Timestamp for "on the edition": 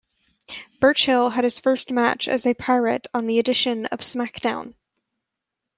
3.13-3.85